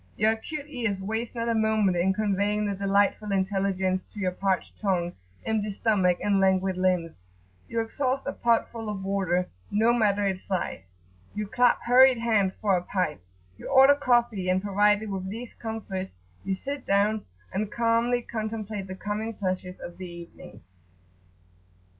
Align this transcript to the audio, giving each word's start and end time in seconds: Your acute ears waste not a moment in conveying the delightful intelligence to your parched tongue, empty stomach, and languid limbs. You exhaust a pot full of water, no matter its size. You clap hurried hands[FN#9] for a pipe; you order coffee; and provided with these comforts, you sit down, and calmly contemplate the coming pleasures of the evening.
Your 0.15 0.31
acute 0.31 0.65
ears 0.67 0.99
waste 0.99 1.35
not 1.35 1.47
a 1.47 1.53
moment 1.53 1.95
in 1.95 2.11
conveying 2.11 2.65
the 2.65 2.73
delightful 2.73 3.31
intelligence 3.31 4.03
to 4.07 4.19
your 4.19 4.31
parched 4.31 4.79
tongue, 4.79 5.13
empty 5.45 5.69
stomach, 5.69 6.17
and 6.23 6.39
languid 6.39 6.75
limbs. 6.75 7.23
You 7.69 7.81
exhaust 7.81 8.25
a 8.25 8.33
pot 8.33 8.71
full 8.71 8.89
of 8.89 9.03
water, 9.03 9.47
no 9.69 9.93
matter 9.93 10.25
its 10.25 10.43
size. 10.45 10.95
You 11.35 11.45
clap 11.45 11.83
hurried 11.83 12.17
hands[FN#9] 12.17 12.55
for 12.55 12.75
a 12.75 12.81
pipe; 12.81 13.21
you 13.59 13.67
order 13.69 13.93
coffee; 13.93 14.49
and 14.49 14.59
provided 14.59 15.11
with 15.11 15.29
these 15.29 15.53
comforts, 15.53 16.15
you 16.43 16.55
sit 16.55 16.87
down, 16.87 17.23
and 17.53 17.71
calmly 17.71 18.23
contemplate 18.23 18.87
the 18.87 18.95
coming 18.95 19.35
pleasures 19.35 19.79
of 19.79 19.99
the 19.99 20.09
evening. 20.11 20.61